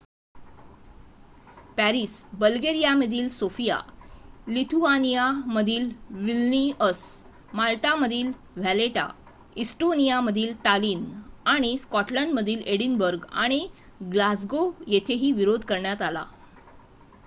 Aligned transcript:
Paris 1.77 2.13
बल्गेरियामधील 2.35 3.27
Sofia 3.29 3.77
लिथुआनियामधील 4.47 5.87
Vilnius 6.21 7.03
माल्टामधील 7.53 8.31
व्हॅलेटा 8.57 9.07
इस्टोनियामधील 9.55 10.53
टालिन 10.63 11.05
आणि 11.47 11.77
स्कॉटलंडमधील 11.77 12.61
एडिनबर्ग 12.67 13.25
आणि 13.37 13.65
ग्लासगो 14.11 14.69
येथेही 14.87 15.31
विरोध 15.33 15.65
करण्यात 15.65 16.01
आला 16.01 16.25